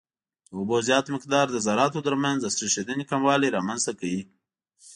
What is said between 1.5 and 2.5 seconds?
د ذراتو ترمنځ د